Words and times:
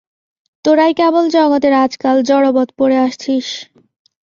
তোরাই 0.65 0.91
কেবল 0.93 1.25
জগতে 1.29 1.69
আজকাল 1.85 2.17
জড়বৎ 2.29 2.69
পড়ে 2.77 2.97
আছিস। 3.07 3.47